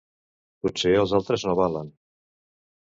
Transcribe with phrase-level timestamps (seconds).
[0.65, 1.95] Potser els altres no valen.